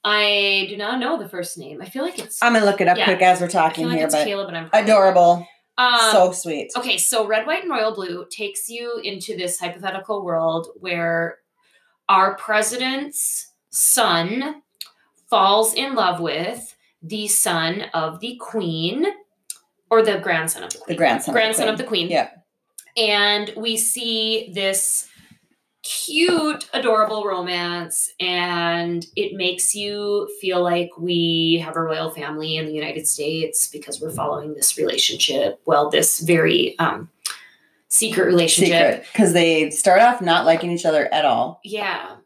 I 0.04 0.66
do 0.68 0.76
not 0.76 1.00
know 1.00 1.18
the 1.18 1.28
first 1.28 1.58
name. 1.58 1.80
I 1.80 1.86
feel 1.86 2.04
like 2.04 2.18
it's 2.18 2.42
I'm 2.42 2.52
gonna 2.52 2.64
look 2.66 2.80
it 2.80 2.88
up 2.88 2.96
Yeah. 2.96 3.04
quick 3.04 3.22
as 3.22 3.40
we're 3.40 3.48
talking 3.48 3.86
like 3.86 3.96
here, 3.96 4.06
it's 4.06 4.14
but 4.14 4.24
Caleb, 4.24 4.48
and 4.48 4.56
I'm 4.56 4.70
adorable. 4.72 5.46
Um, 5.76 6.12
so 6.12 6.32
sweet. 6.32 6.70
Okay, 6.76 6.98
so 6.98 7.26
red, 7.26 7.46
white, 7.46 7.62
and 7.62 7.70
royal 7.70 7.94
blue 7.94 8.26
takes 8.30 8.68
you 8.68 9.00
into 9.02 9.36
this 9.36 9.58
hypothetical 9.58 10.24
world 10.24 10.68
where 10.76 11.38
our 12.08 12.36
president's 12.36 13.50
son 13.74 14.62
falls 15.28 15.74
in 15.74 15.94
love 15.94 16.20
with 16.20 16.76
the 17.02 17.26
son 17.26 17.82
of 17.92 18.20
the 18.20 18.36
queen 18.40 19.04
or 19.90 20.02
the 20.02 20.18
grandson 20.18 20.62
of 20.62 20.72
the 20.72 20.78
queen. 20.78 20.94
The 20.94 20.98
grandson. 20.98 21.34
grandson 21.34 21.68
of 21.68 21.74
of 21.74 21.78
the 21.78 21.84
queen. 21.84 22.08
Yeah. 22.08 22.30
And 22.96 23.52
we 23.56 23.76
see 23.76 24.52
this 24.54 25.08
cute, 25.82 26.70
adorable 26.72 27.24
romance, 27.24 28.12
and 28.20 29.04
it 29.16 29.34
makes 29.34 29.74
you 29.74 30.30
feel 30.40 30.62
like 30.62 30.90
we 30.96 31.60
have 31.64 31.76
a 31.76 31.80
royal 31.80 32.10
family 32.10 32.56
in 32.56 32.66
the 32.66 32.72
United 32.72 33.06
States 33.08 33.66
because 33.66 34.00
we're 34.00 34.12
following 34.12 34.54
this 34.54 34.78
relationship. 34.78 35.60
Well, 35.66 35.90
this 35.90 36.20
very 36.20 36.78
um, 36.78 37.10
secret 37.88 38.26
relationship. 38.26 39.04
Because 39.12 39.32
they 39.32 39.70
start 39.70 40.00
off 40.00 40.22
not 40.22 40.46
liking 40.46 40.70
each 40.70 40.86
other 40.86 41.12
at 41.12 41.24
all. 41.24 41.60
Yeah, 41.64 42.16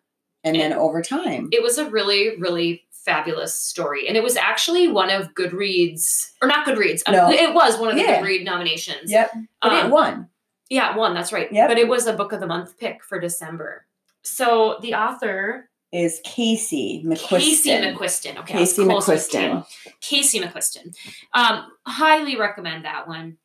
And 0.44 0.56
then 0.56 0.72
over 0.72 1.02
time. 1.02 1.48
it 1.52 1.62
was 1.62 1.78
a 1.78 1.90
really, 1.90 2.36
really 2.38 2.84
fabulous 2.92 3.58
story, 3.60 4.06
and 4.06 4.16
it 4.16 4.22
was 4.22 4.36
actually 4.36 4.86
one 4.88 5.10
of 5.10 5.34
Goodreads, 5.34 6.30
or 6.42 6.48
not 6.48 6.66
Goodreads. 6.66 7.02
uh, 7.06 7.12
No. 7.12 7.30
it 7.30 7.52
was 7.54 7.78
one 7.78 7.88
of 7.90 7.96
the 7.96 8.02
Yeah. 8.02 8.20
Goodread 8.22 8.44
nominations. 8.44 9.10
Yep. 9.10 9.32
But 9.62 9.72
Um, 9.72 9.86
it 9.86 9.90
won. 9.90 10.28
Yeah, 10.70 10.94
one. 10.96 11.14
That's 11.14 11.32
right. 11.32 11.50
Yep. 11.50 11.68
But 11.68 11.78
it 11.78 11.88
was 11.88 12.06
a 12.06 12.12
book 12.12 12.32
of 12.32 12.40
the 12.40 12.46
month 12.46 12.78
pick 12.78 13.02
for 13.02 13.18
December. 13.18 13.86
So 14.22 14.78
the 14.82 14.94
author 14.94 15.70
Is 15.90 16.20
Casey 16.22 17.02
McQuiston. 17.06 17.38
Casey 17.38 17.70
McQuiston. 17.70 18.36
Okay, 18.40 18.52
Casey 18.58 18.82
McQuiston. 18.84 19.66
Casey 20.02 20.38
McQuiston. 20.40 20.94
Um, 21.32 21.72
highly 21.86 22.36
recommend 22.36 22.84
that 22.84 23.08
one. 23.08 23.38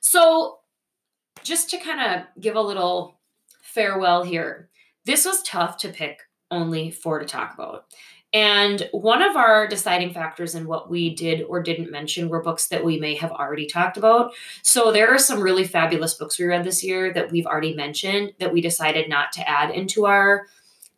So, 0.00 0.58
just 1.42 1.70
to 1.70 1.78
kind 1.78 2.00
of 2.20 2.26
give 2.42 2.56
a 2.56 2.60
little 2.60 3.18
farewell 3.62 4.22
here, 4.22 4.68
this 5.06 5.24
was 5.24 5.42
tough 5.42 5.78
to 5.78 5.88
pick 5.88 6.18
only 6.50 6.90
four 6.90 7.18
to 7.18 7.24
talk 7.24 7.54
about. 7.54 7.86
And 8.32 8.88
one 8.92 9.22
of 9.22 9.36
our 9.36 9.66
deciding 9.66 10.12
factors 10.12 10.54
in 10.54 10.66
what 10.66 10.90
we 10.90 11.14
did 11.14 11.42
or 11.42 11.62
didn't 11.62 11.90
mention 11.90 12.28
were 12.28 12.42
books 12.42 12.66
that 12.68 12.84
we 12.84 12.98
may 12.98 13.14
have 13.14 13.30
already 13.30 13.66
talked 13.66 13.96
about. 13.96 14.34
So 14.62 14.92
there 14.92 15.08
are 15.08 15.18
some 15.18 15.40
really 15.40 15.64
fabulous 15.64 16.14
books 16.14 16.38
we 16.38 16.44
read 16.44 16.64
this 16.64 16.84
year 16.84 17.12
that 17.14 17.30
we've 17.30 17.46
already 17.46 17.74
mentioned 17.74 18.32
that 18.40 18.52
we 18.52 18.60
decided 18.60 19.08
not 19.08 19.32
to 19.32 19.48
add 19.48 19.70
into 19.70 20.06
our 20.06 20.46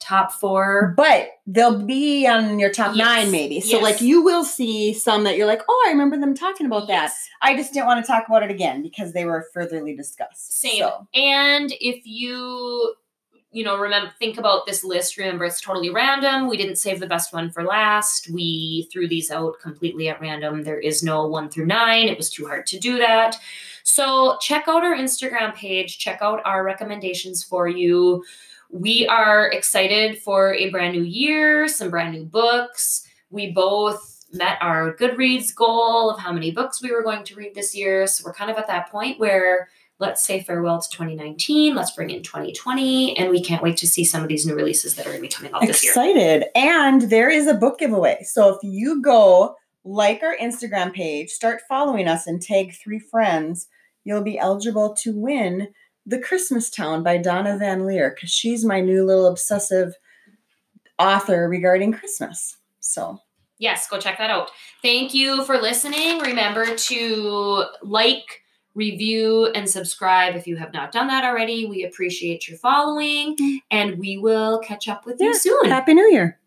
top 0.01 0.33
four. 0.33 0.95
But 0.97 1.29
they'll 1.47 1.85
be 1.85 2.27
on 2.27 2.59
your 2.59 2.73
top 2.73 2.97
Yes. 2.97 3.05
nine, 3.07 3.31
maybe. 3.31 3.61
So, 3.61 3.77
Yes. 3.77 3.83
like, 3.83 4.01
you 4.01 4.23
will 4.23 4.45
see 4.45 4.95
some 4.95 5.25
that 5.25 5.37
you're 5.37 5.47
like, 5.47 5.63
oh, 5.69 5.85
I 5.87 5.91
remember 5.91 6.17
them 6.19 6.35
talking 6.35 6.67
about 6.67 6.89
that. 6.89 7.13
I 7.43 7.57
just 7.57 7.73
didn't 7.75 7.87
want 7.87 8.05
to 8.05 8.11
talk 8.11 8.27
about 8.27 8.43
it 8.43 8.51
again 8.51 8.83
because 8.83 9.13
they 9.13 9.25
were 9.27 9.47
furtherly 9.53 9.95
discussed. 9.95 10.61
Same. 10.61 10.79
So, 10.79 11.07
And 11.15 11.73
if 11.81 12.07
you, 12.07 12.95
you 13.51 13.65
know, 13.65 13.79
remember, 13.79 14.13
think 14.19 14.39
about 14.39 14.67
this 14.67 14.85
list, 14.85 15.17
remember 15.17 15.47
it's 15.47 15.61
totally 15.61 15.89
random. 15.91 16.49
We 16.49 16.59
didn't 16.59 16.77
save 16.77 17.01
the 17.01 17.07
best 17.07 17.33
one 17.33 17.51
for 17.51 17.65
last. 17.65 18.31
We 18.31 18.89
threw 18.93 19.09
these 19.09 19.31
out 19.31 19.55
completely 19.61 20.09
at 20.09 20.21
random. 20.21 20.63
There 20.63 20.79
is 20.79 21.03
no 21.03 21.27
one 21.27 21.49
through 21.49 21.67
nine. 21.67 22.09
It 22.09 22.19
was 22.19 22.29
too 22.29 22.47
hard 22.47 22.67
to 22.67 22.79
do 22.79 22.99
that. 22.99 23.37
So 23.85 24.37
check 24.43 24.69
out 24.69 24.85
our 24.85 24.95
Instagram 24.95 25.55
page, 25.55 25.99
check 25.99 26.19
out 26.21 26.43
our 26.45 26.63
recommendations 26.63 27.43
for 27.43 27.69
you. 27.69 28.23
We 28.71 29.07
are 29.07 29.51
excited 29.51 30.19
for 30.19 30.53
a 30.53 30.69
brand 30.69 30.95
new 30.95 31.05
year, 31.05 31.69
some 31.69 31.89
brand 31.89 32.13
new 32.13 32.25
books. 32.25 33.09
We 33.31 33.51
both 33.51 34.27
met 34.31 34.59
our 34.61 34.95
Goodreads 34.95 35.55
goal 35.55 36.11
of 36.11 36.21
how 36.21 36.33
many 36.33 36.51
books 36.51 36.83
we 36.83 36.93
were 36.93 37.03
going 37.03 37.25
to 37.25 37.35
read 37.35 37.55
this 37.55 37.75
year. 37.75 38.07
So 38.07 38.25
we're 38.27 38.35
kind 38.35 38.51
of 38.51 38.59
at 38.59 38.67
that 38.67 38.91
point 38.91 39.19
where 39.19 39.71
let's 40.01 40.23
say 40.23 40.41
farewell 40.43 40.81
to 40.81 40.89
2019 40.91 41.75
let's 41.75 41.91
bring 41.91 42.11
in 42.11 42.23
2020 42.23 43.17
and 43.17 43.31
we 43.31 43.43
can't 43.43 43.63
wait 43.63 43.77
to 43.77 43.87
see 43.87 44.05
some 44.05 44.23
of 44.23 44.29
these 44.29 44.47
new 44.47 44.55
releases 44.55 44.95
that 44.95 45.07
are 45.07 45.11
going 45.11 45.19
to 45.19 45.23
be 45.23 45.29
coming 45.29 45.53
out 45.53 45.61
this 45.63 45.83
year 45.83 45.93
excited. 45.93 46.45
And 46.55 47.03
there 47.03 47.31
is 47.31 47.47
a 47.47 47.55
book 47.55 47.79
giveaway. 47.79 48.23
So, 48.23 48.55
if 48.55 48.59
you 48.63 49.03
go 49.03 49.55
like 49.85 50.23
our 50.23 50.37
Instagram 50.37 50.93
page, 50.93 51.31
start 51.31 51.63
following 51.69 52.09
us, 52.09 52.27
and 52.27 52.43
tag 52.43 52.75
three 52.75 52.99
friends, 52.99 53.69
you'll 54.05 54.23
be 54.23 54.39
eligible 54.39 54.95
to 55.03 55.17
win 55.17 55.69
The 56.07 56.19
Christmas 56.19 56.71
Town 56.71 57.03
by 57.03 57.17
Donna 57.19 57.59
VanLiere 57.61 58.15
because 58.15 58.31
she's 58.31 58.65
my 58.65 58.81
new 58.81 59.05
little 59.05 59.27
obsessive 59.27 59.95
author 60.99 61.49
regarding 61.49 61.93
Christmas. 61.93 62.57
So, 62.81 63.21
yes 63.59 63.89
go 63.89 63.99
check 63.99 64.19
that 64.19 64.31
out 64.31 64.53
thank 64.83 65.13
you 65.13 65.45
for 65.45 65.59
listening 65.59 66.21
remember 66.21 66.77
to 66.77 67.65
like 67.83 68.43
review 68.79 69.47
and 69.55 69.69
subscribe 69.69 70.35
if 70.37 70.47
you 70.47 70.57
have 70.57 70.73
not 70.73 70.93
done 70.93 71.09
that 71.09 71.25
already 71.25 71.67
we 71.67 71.85
appreciate 71.85 72.49
your 72.49 72.57
following 72.59 73.37
Mm. 73.37 73.57
and 73.71 73.99
we 73.99 74.17
will 74.19 74.59
catch 74.61 74.89
up 74.89 75.05
with 75.05 75.17
Yeah. 75.21 75.29
you 75.29 75.35
soon 75.35 75.65
Happy 75.67 75.93
New 75.95 76.09
Year. 76.11 76.39